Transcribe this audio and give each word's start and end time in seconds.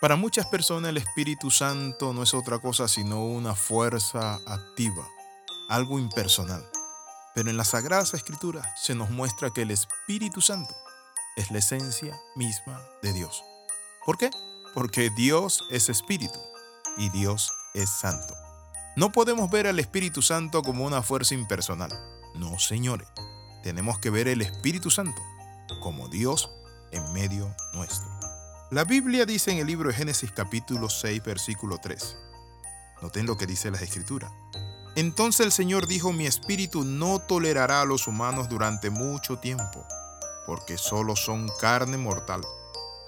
Para 0.00 0.16
muchas 0.16 0.46
personas 0.46 0.88
el 0.88 0.96
Espíritu 0.96 1.50
Santo 1.50 2.14
no 2.14 2.22
es 2.22 2.32
otra 2.32 2.58
cosa 2.58 2.88
sino 2.88 3.22
una 3.22 3.54
fuerza 3.54 4.40
activa, 4.46 5.06
algo 5.68 5.98
impersonal. 5.98 6.66
Pero 7.34 7.50
en 7.50 7.58
las 7.58 7.68
Sagradas 7.68 8.14
Escrituras 8.14 8.66
se 8.80 8.94
nos 8.94 9.10
muestra 9.10 9.50
que 9.50 9.60
el 9.60 9.70
Espíritu 9.70 10.40
Santo 10.40 10.74
es 11.36 11.50
la 11.50 11.58
esencia 11.58 12.18
misma 12.34 12.80
de 13.02 13.12
Dios. 13.12 13.44
¿Por 14.06 14.16
qué? 14.16 14.30
Porque 14.72 15.10
Dios 15.10 15.64
es 15.70 15.90
Espíritu 15.90 16.40
y 16.96 17.10
Dios 17.10 17.52
es 17.74 17.90
Santo. 17.90 18.34
No 18.96 19.12
podemos 19.12 19.50
ver 19.50 19.66
al 19.66 19.78
Espíritu 19.78 20.22
Santo 20.22 20.62
como 20.62 20.86
una 20.86 21.02
fuerza 21.02 21.34
impersonal. 21.34 21.92
No, 22.34 22.58
señores. 22.58 23.08
Tenemos 23.62 23.98
que 23.98 24.08
ver 24.08 24.28
el 24.28 24.40
Espíritu 24.40 24.90
Santo 24.90 25.20
como 25.82 26.08
Dios 26.08 26.50
en 26.90 27.12
medio 27.12 27.54
nuestro. 27.74 28.29
La 28.70 28.84
Biblia 28.84 29.26
dice 29.26 29.50
en 29.50 29.58
el 29.58 29.66
libro 29.66 29.88
de 29.88 29.96
Génesis 29.96 30.30
capítulo 30.30 30.88
6 30.88 31.24
versículo 31.24 31.78
3. 31.78 32.16
Noten 33.02 33.26
lo 33.26 33.36
que 33.36 33.44
dice 33.44 33.68
la 33.68 33.80
Escritura. 33.80 34.30
Entonces 34.94 35.44
el 35.44 35.50
Señor 35.50 35.88
dijo, 35.88 36.12
mi 36.12 36.24
espíritu 36.24 36.84
no 36.84 37.18
tolerará 37.18 37.80
a 37.80 37.84
los 37.84 38.06
humanos 38.06 38.48
durante 38.48 38.88
mucho 38.88 39.40
tiempo, 39.40 39.84
porque 40.46 40.78
solo 40.78 41.16
son 41.16 41.50
carne 41.60 41.96
mortal. 41.96 42.42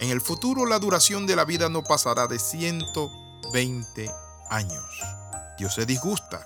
En 0.00 0.08
el 0.08 0.22
futuro 0.22 0.64
la 0.64 0.78
duración 0.78 1.26
de 1.26 1.36
la 1.36 1.44
vida 1.44 1.68
no 1.68 1.84
pasará 1.84 2.26
de 2.26 2.38
120 2.38 4.10
años. 4.48 5.00
Dios 5.58 5.74
se 5.74 5.84
disgusta 5.84 6.40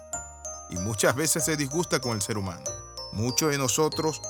y 0.71 0.79
muchas 0.79 1.15
veces 1.15 1.45
se 1.45 1.57
disgusta 1.57 2.01
con 2.01 2.17
el 2.17 2.23
ser 2.23 2.37
humano. 2.37 2.65
Muchos 3.13 3.53
de 3.53 3.59
nosotros 3.59 4.21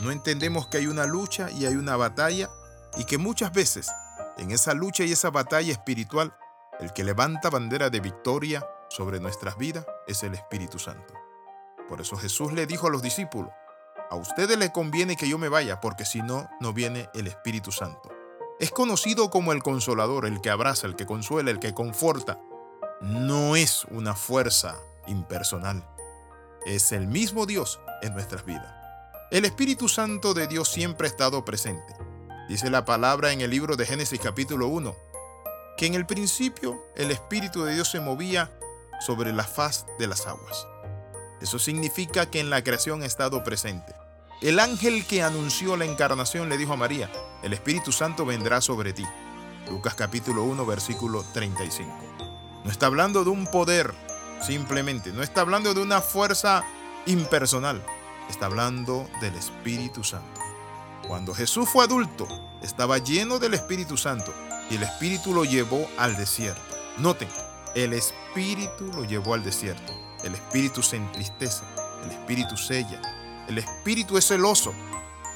no 0.00 0.10
entendemos 0.10 0.66
que 0.66 0.76
hay 0.76 0.88
una 0.88 1.06
lucha 1.06 1.50
y 1.50 1.64
hay 1.64 1.76
una 1.76 1.96
batalla 1.96 2.50
y 2.98 3.06
que 3.06 3.16
muchas 3.16 3.50
veces 3.54 3.88
en 4.36 4.50
esa 4.50 4.74
lucha 4.74 5.04
y 5.04 5.12
esa 5.12 5.30
batalla 5.30 5.72
espiritual, 5.72 6.36
el 6.80 6.92
que 6.92 7.04
levanta 7.04 7.50
bandera 7.50 7.90
de 7.90 8.00
victoria 8.00 8.66
sobre 8.88 9.20
nuestras 9.20 9.56
vidas 9.56 9.86
es 10.06 10.22
el 10.22 10.34
Espíritu 10.34 10.78
Santo. 10.78 11.14
Por 11.88 12.00
eso 12.00 12.16
Jesús 12.16 12.52
le 12.52 12.66
dijo 12.66 12.86
a 12.86 12.90
los 12.90 13.02
discípulos, 13.02 13.50
a 14.10 14.16
ustedes 14.16 14.56
les 14.58 14.70
conviene 14.70 15.16
que 15.16 15.28
yo 15.28 15.38
me 15.38 15.48
vaya, 15.48 15.80
porque 15.80 16.04
si 16.04 16.22
no, 16.22 16.48
no 16.60 16.72
viene 16.72 17.08
el 17.14 17.26
Espíritu 17.26 17.72
Santo. 17.72 18.10
Es 18.60 18.70
conocido 18.70 19.30
como 19.30 19.52
el 19.52 19.62
consolador, 19.62 20.26
el 20.26 20.40
que 20.40 20.50
abraza, 20.50 20.86
el 20.86 20.96
que 20.96 21.06
consuela, 21.06 21.50
el 21.50 21.58
que 21.58 21.74
conforta. 21.74 22.40
No 23.00 23.56
es 23.56 23.84
una 23.90 24.14
fuerza 24.14 24.76
impersonal. 25.06 25.86
Es 26.64 26.92
el 26.92 27.06
mismo 27.06 27.46
Dios 27.46 27.80
en 28.02 28.14
nuestras 28.14 28.44
vidas. 28.44 28.72
El 29.30 29.44
Espíritu 29.44 29.88
Santo 29.88 30.34
de 30.34 30.46
Dios 30.46 30.68
siempre 30.68 31.06
ha 31.06 31.10
estado 31.10 31.44
presente. 31.44 31.94
Dice 32.48 32.70
la 32.70 32.84
palabra 32.84 33.32
en 33.32 33.40
el 33.40 33.50
libro 33.50 33.74
de 33.74 33.86
Génesis 33.86 34.20
capítulo 34.20 34.68
1, 34.68 34.96
que 35.76 35.86
en 35.86 35.94
el 35.94 36.06
principio 36.06 36.86
el 36.94 37.10
Espíritu 37.10 37.64
de 37.64 37.74
Dios 37.74 37.90
se 37.90 37.98
movía 37.98 38.52
sobre 39.04 39.32
la 39.32 39.42
faz 39.42 39.84
de 39.98 40.06
las 40.06 40.28
aguas. 40.28 40.64
Eso 41.40 41.58
significa 41.58 42.30
que 42.30 42.38
en 42.38 42.48
la 42.48 42.62
creación 42.62 43.02
ha 43.02 43.06
estado 43.06 43.42
presente. 43.42 43.96
El 44.42 44.60
ángel 44.60 45.04
que 45.06 45.24
anunció 45.24 45.76
la 45.76 45.86
encarnación 45.86 46.48
le 46.48 46.56
dijo 46.56 46.74
a 46.74 46.76
María, 46.76 47.10
el 47.42 47.52
Espíritu 47.52 47.90
Santo 47.90 48.24
vendrá 48.24 48.60
sobre 48.60 48.92
ti. 48.92 49.04
Lucas 49.68 49.96
capítulo 49.96 50.44
1 50.44 50.64
versículo 50.64 51.24
35. 51.32 51.90
No 52.64 52.70
está 52.70 52.86
hablando 52.86 53.24
de 53.24 53.30
un 53.30 53.48
poder, 53.48 53.92
simplemente, 54.40 55.12
no 55.12 55.24
está 55.24 55.40
hablando 55.40 55.74
de 55.74 55.82
una 55.82 56.00
fuerza 56.00 56.64
impersonal, 57.06 57.84
está 58.30 58.46
hablando 58.46 59.08
del 59.20 59.34
Espíritu 59.34 60.04
Santo. 60.04 60.45
Cuando 61.06 61.34
Jesús 61.34 61.68
fue 61.68 61.84
adulto, 61.84 62.26
estaba 62.62 62.98
lleno 62.98 63.38
del 63.38 63.54
Espíritu 63.54 63.96
Santo 63.96 64.34
y 64.70 64.74
el 64.74 64.82
Espíritu 64.82 65.32
lo 65.32 65.44
llevó 65.44 65.88
al 65.98 66.16
desierto. 66.16 66.60
Noten, 66.98 67.28
el 67.74 67.92
Espíritu 67.92 68.90
lo 68.92 69.04
llevó 69.04 69.34
al 69.34 69.44
desierto. 69.44 69.92
El 70.24 70.34
Espíritu 70.34 70.82
se 70.82 70.96
entristece, 70.96 71.62
el 72.04 72.10
Espíritu 72.10 72.56
sella, 72.56 73.00
el 73.48 73.58
Espíritu 73.58 74.16
es 74.18 74.26
celoso. 74.26 74.74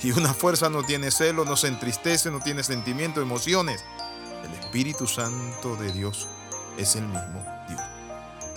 Y 0.03 0.13
una 0.13 0.33
fuerza 0.33 0.71
no 0.71 0.83
tiene 0.83 1.11
celo, 1.11 1.45
no 1.45 1.57
se 1.57 1.69
entristece, 1.69 2.31
no 2.31 2.41
tiene 2.41 2.63
sentimiento, 2.63 3.21
emociones. 3.21 3.85
El 4.43 4.53
Espíritu 4.55 5.07
Santo 5.07 5.77
de 5.77 5.93
Dios 5.93 6.27
es 6.79 6.97
el 6.97 7.07
mismo 7.07 7.45
Dios. 7.69 7.81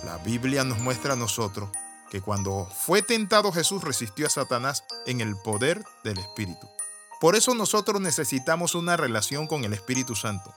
La 0.06 0.18
Biblia 0.24 0.64
nos 0.64 0.80
muestra 0.80 1.14
a 1.14 1.18
nosotros 1.18 1.70
que 2.10 2.22
cuando 2.22 2.66
fue 2.66 3.02
tentado 3.02 3.52
Jesús 3.52 3.84
resistió 3.84 4.26
a 4.26 4.30
Satanás 4.30 4.86
en 5.06 5.20
el 5.20 5.36
poder 5.36 5.84
del 6.04 6.18
Espíritu. 6.18 6.68
Por 7.24 7.38
eso 7.38 7.56
nosotros 7.56 8.02
necesitamos 8.02 8.76
una 8.76 8.98
relación 8.98 9.48
con 9.48 9.64
el 9.64 9.72
Espíritu 9.72 10.14
Santo. 10.14 10.54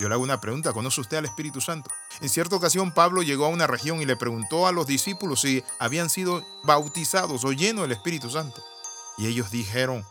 Yo 0.00 0.08
le 0.08 0.14
hago 0.14 0.24
una 0.24 0.40
pregunta, 0.40 0.72
¿conoce 0.72 1.00
usted 1.00 1.18
al 1.18 1.26
Espíritu 1.26 1.60
Santo? 1.60 1.92
En 2.20 2.28
cierta 2.28 2.56
ocasión 2.56 2.90
Pablo 2.90 3.22
llegó 3.22 3.44
a 3.44 3.50
una 3.50 3.68
región 3.68 4.02
y 4.02 4.04
le 4.04 4.16
preguntó 4.16 4.66
a 4.66 4.72
los 4.72 4.88
discípulos 4.88 5.42
si 5.42 5.62
habían 5.78 6.10
sido 6.10 6.44
bautizados 6.64 7.44
o 7.44 7.52
llenos 7.52 7.82
del 7.82 7.92
Espíritu 7.92 8.30
Santo. 8.30 8.64
Y 9.16 9.28
ellos 9.28 9.52
dijeron, 9.52 10.04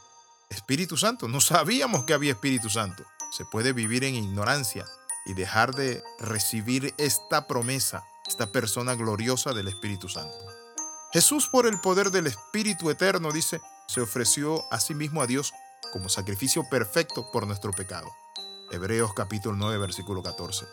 Espíritu 0.47 0.95
Santo, 0.95 1.27
no 1.27 1.41
sabíamos 1.41 2.05
que 2.05 2.13
había 2.13 2.31
Espíritu 2.31 2.69
Santo. 2.69 3.03
Se 3.33 3.43
puede 3.43 3.73
vivir 3.73 4.05
en 4.05 4.15
ignorancia 4.15 4.85
y 5.25 5.33
dejar 5.33 5.75
de 5.75 6.01
recibir 6.19 6.95
esta 6.99 7.47
promesa, 7.47 8.05
esta 8.29 8.53
persona 8.53 8.95
gloriosa 8.95 9.51
del 9.51 9.67
Espíritu 9.67 10.07
Santo. 10.07 10.37
Jesús 11.11 11.49
por 11.51 11.67
el 11.67 11.81
poder 11.81 12.11
del 12.11 12.27
Espíritu 12.27 12.89
Eterno, 12.89 13.33
dice, 13.33 13.59
se 13.87 13.99
ofreció 13.99 14.63
a 14.71 14.79
sí 14.79 14.95
mismo 14.95 15.21
a 15.21 15.27
Dios 15.27 15.53
como 15.91 16.09
sacrificio 16.09 16.63
perfecto 16.69 17.29
por 17.31 17.45
nuestro 17.45 17.71
pecado. 17.71 18.09
Hebreos 18.71 19.13
capítulo 19.13 19.55
9 19.57 19.77
versículo 19.77 20.23
14. 20.23 20.65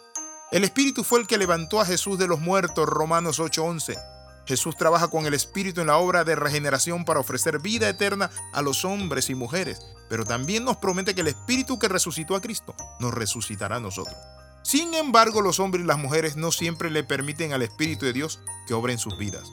El 0.51 0.65
Espíritu 0.65 1.05
fue 1.05 1.21
el 1.21 1.27
que 1.27 1.37
levantó 1.37 1.81
a 1.81 1.85
Jesús 1.85 2.19
de 2.19 2.27
los 2.27 2.41
muertos, 2.41 2.89
Romanos 2.89 3.39
8:11. 3.39 3.99
Jesús 4.47 4.77
trabaja 4.77 5.09
con 5.09 5.27
el 5.27 5.35
Espíritu 5.35 5.83
en 5.83 5.89
la 5.89 5.99
obra 5.99 6.25
de 6.25 6.35
regeneración 6.35 7.05
para 7.05 7.21
ofrecer 7.21 7.59
vida 7.59 7.87
eterna 7.87 8.31
a 8.55 8.63
los 8.63 8.87
hombres 8.87 9.29
y 9.29 9.35
mujeres, 9.35 9.83
pero 10.09 10.25
también 10.25 10.65
nos 10.65 10.79
promete 10.79 11.15
que 11.15 11.21
el 11.21 11.29
Espíritu 11.29 11.79
que 11.79 11.89
resucitó 11.89 12.35
a 12.35 12.41
Cristo 12.41 12.75
nos 12.99 13.13
resucitará 13.13 13.77
a 13.77 13.81
nosotros. 13.81 14.17
Sin 14.63 14.95
embargo, 14.95 15.43
los 15.43 15.61
hombres 15.61 15.85
y 15.85 15.87
las 15.87 15.99
mujeres 15.99 16.37
no 16.37 16.51
siempre 16.51 16.91
le 16.91 17.05
permiten 17.05 17.53
al 17.53 17.61
Espíritu 17.61 18.07
de 18.07 18.15
Dios 18.15 18.41
que 18.67 18.75
obre 18.75 18.95
en 18.95 18.99
sus 18.99 19.19
vidas. 19.19 19.49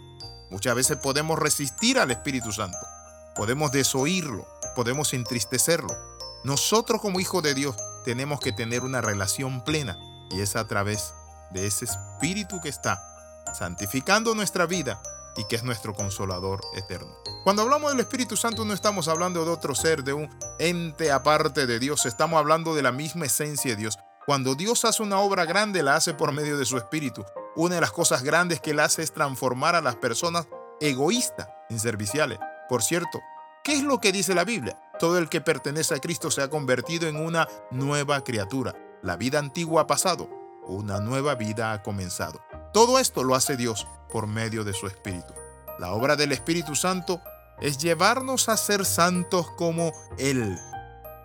Muchas 0.49 0.75
veces 0.75 0.97
podemos 0.97 1.39
resistir 1.39 1.99
al 1.99 2.11
Espíritu 2.11 2.53
Santo, 2.53 2.77
podemos 3.35 3.73
desoírlo, 3.73 4.47
podemos 4.75 5.13
entristecerlo. 5.13 5.95
Nosotros 6.43 7.01
como 7.01 7.19
hijos 7.19 7.41
de 7.41 7.55
Dios 7.55 7.75
tenemos 8.03 8.39
que 8.39 8.51
tener 8.51 8.83
una 8.83 9.01
relación 9.01 9.63
plena 9.63 9.97
y 10.29 10.41
es 10.41 10.55
a 10.55 10.67
través 10.67 11.13
de 11.51 11.65
ese 11.65 11.85
Espíritu 11.85 12.61
que 12.61 12.69
está 12.69 13.01
santificando 13.57 14.35
nuestra 14.35 14.67
vida 14.67 15.01
y 15.37 15.45
que 15.45 15.55
es 15.55 15.63
nuestro 15.63 15.93
consolador 15.93 16.61
eterno. 16.75 17.11
Cuando 17.43 17.61
hablamos 17.61 17.91
del 17.91 17.99
Espíritu 17.99 18.37
Santo 18.37 18.65
no 18.65 18.73
estamos 18.73 19.07
hablando 19.07 19.43
de 19.43 19.51
otro 19.51 19.75
ser, 19.75 20.03
de 20.03 20.13
un 20.13 20.29
ente 20.59 21.11
aparte 21.11 21.65
de 21.65 21.79
Dios, 21.79 22.05
estamos 22.05 22.39
hablando 22.39 22.75
de 22.75 22.81
la 22.81 22.91
misma 22.91 23.25
esencia 23.25 23.71
de 23.71 23.77
Dios. 23.77 23.97
Cuando 24.25 24.55
Dios 24.55 24.85
hace 24.85 25.03
una 25.03 25.19
obra 25.19 25.45
grande, 25.45 25.83
la 25.83 25.95
hace 25.95 26.13
por 26.13 26.31
medio 26.31 26.57
de 26.57 26.65
su 26.65 26.77
Espíritu. 26.77 27.23
Una 27.55 27.75
de 27.75 27.81
las 27.81 27.91
cosas 27.91 28.23
grandes 28.23 28.59
que 28.59 28.71
Él 28.71 28.79
hace 28.79 29.03
es 29.03 29.13
transformar 29.13 29.75
a 29.75 29.81
las 29.81 29.95
personas 29.95 30.47
egoístas 30.81 31.47
en 31.69 31.79
serviciales. 31.79 32.39
Por 32.67 32.81
cierto, 32.81 33.21
¿Qué 33.65 33.73
es 33.73 33.81
lo 33.81 33.99
que 33.99 34.11
dice 34.11 34.35
la 34.35 34.43
Biblia? 34.43 34.79
Todo 34.99 35.17
el 35.17 35.27
que 35.27 35.41
pertenece 35.41 35.95
a 35.95 35.99
Cristo 35.99 36.29
se 36.29 36.43
ha 36.43 36.51
convertido 36.51 37.07
en 37.07 37.15
una 37.15 37.47
nueva 37.71 38.23
criatura. 38.23 38.75
La 39.01 39.17
vida 39.17 39.39
antigua 39.39 39.81
ha 39.81 39.87
pasado, 39.87 40.29
una 40.67 40.99
nueva 40.99 41.33
vida 41.33 41.73
ha 41.73 41.81
comenzado. 41.81 42.39
Todo 42.73 42.99
esto 42.99 43.23
lo 43.23 43.33
hace 43.33 43.57
Dios 43.57 43.87
por 44.11 44.27
medio 44.27 44.63
de 44.63 44.73
su 44.73 44.85
Espíritu. 44.85 45.33
La 45.79 45.93
obra 45.93 46.15
del 46.15 46.31
Espíritu 46.31 46.75
Santo 46.75 47.21
es 47.59 47.79
llevarnos 47.79 48.49
a 48.49 48.57
ser 48.57 48.85
santos 48.85 49.49
como 49.57 49.91
Él. 50.19 50.59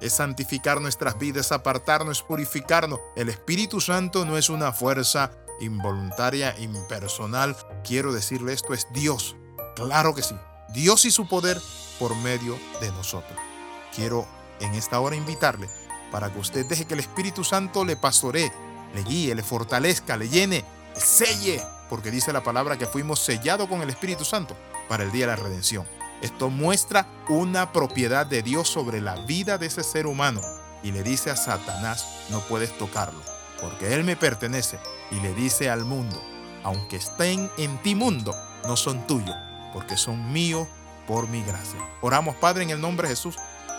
Es 0.01 0.15
santificar 0.15 0.81
nuestras 0.81 1.19
vidas, 1.19 1.53
apartarnos, 1.53 2.22
purificarnos. 2.22 3.01
El 3.16 3.28
Espíritu 3.28 3.83
Santo 3.83 4.25
no 4.25 4.39
es 4.39 4.48
una 4.48 4.72
fuerza 4.72 5.31
involuntaria, 5.60 6.59
impersonal. 6.59 7.54
Quiero 7.84 8.15
decirle 8.15 8.54
esto, 8.54 8.72
es 8.72 8.86
Dios. 8.95 9.36
Claro 9.77 10.15
que 10.15 10.22
sí. 10.22 10.36
Dios 10.72 11.05
y 11.05 11.11
su 11.11 11.27
poder 11.27 11.61
por 11.99 12.15
medio 12.17 12.59
de 12.81 12.91
nosotros. 12.93 13.39
Quiero 13.95 14.27
en 14.61 14.75
esta 14.75 15.01
hora 15.01 15.17
invitarle 15.17 15.69
para 16.11 16.33
que 16.33 16.39
usted 16.39 16.67
deje 16.67 16.84
que 16.84 16.95
el 16.95 17.01
Espíritu 17.01 17.45
Santo 17.45 17.84
le 17.84 17.97
pastoree, 17.97 18.53
le 18.95 19.03
guíe, 19.03 19.34
le 19.34 19.43
fortalezca, 19.43 20.17
le 20.17 20.28
llene, 20.28 20.65
le 20.95 21.01
selle, 21.01 21.63
porque 21.89 22.11
dice 22.11 22.33
la 22.33 22.43
palabra 22.43 22.78
que 22.78 22.87
fuimos 22.87 23.21
sellados 23.21 23.69
con 23.69 23.83
el 23.83 23.91
Espíritu 23.91 24.25
Santo 24.25 24.57
para 24.89 25.05
el 25.05 25.13
día 25.13 25.27
de 25.27 25.37
la 25.37 25.43
redención. 25.43 25.87
Esto 26.22 26.51
muestra 26.51 27.07
una 27.28 27.72
propiedad 27.72 28.27
de 28.27 28.43
Dios 28.43 28.69
sobre 28.69 29.01
la 29.01 29.17
vida 29.25 29.57
de 29.59 29.67
ese 29.67 29.83
ser 29.83 30.07
humano 30.07 30.41
y 30.83 30.93
le 30.93 31.03
dice 31.03 31.31
a 31.31 31.37
Satanás, 31.37 32.05
no 32.31 32.41
puedes 32.41 32.77
tocarlo, 32.77 33.21
porque 33.61 33.95
él 33.95 34.05
me 34.05 34.17
pertenece 34.17 34.78
y 35.11 35.17
le 35.21 35.34
dice 35.34 35.71
al 35.71 35.84
mundo, 35.84 36.21
aunque 36.63 36.97
estén 36.97 37.51
en 37.57 37.81
ti 37.83 37.95
mundo, 37.95 38.34
no 38.67 38.77
son 38.77 39.07
tuyos, 39.07 39.37
porque 39.72 39.97
son 39.97 40.33
míos 40.33 40.69
por 41.07 41.28
mi 41.28 41.43
gracia. 41.43 41.81
Oramos, 42.01 42.37
Padre, 42.37 42.65
en 42.65 42.71
el 42.71 42.81
nombre 42.81 43.09
de 43.09 43.15
Jesús. 43.15 43.37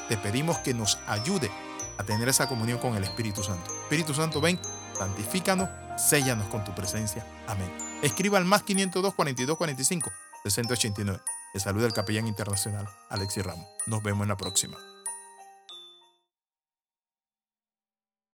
Te 0.09 0.17
pedimos 0.17 0.57
que 0.59 0.73
nos 0.73 0.99
ayude 1.07 1.49
a 1.97 2.03
tener 2.03 2.27
esa 2.27 2.47
comunión 2.47 2.79
con 2.79 2.95
el 2.95 3.03
Espíritu 3.03 3.43
Santo. 3.43 3.73
Espíritu 3.83 4.13
Santo, 4.13 4.41
ven, 4.41 4.59
santifícanos, 4.97 5.69
séllanos 5.97 6.47
con 6.47 6.63
tu 6.63 6.73
presencia. 6.73 7.25
Amén. 7.47 7.71
Escriba 8.01 8.37
al 8.37 8.45
más 8.45 8.63
502 8.63 9.13
42 9.13 9.57
45 9.57 10.11
689. 10.43 11.21
Te 11.53 11.59
saluda 11.59 11.85
el 11.85 11.93
capellán 11.93 12.27
internacional 12.27 12.87
Alexis 13.09 13.45
Ramos. 13.45 13.67
Nos 13.85 14.01
vemos 14.01 14.23
en 14.23 14.29
la 14.29 14.37
próxima. 14.37 14.77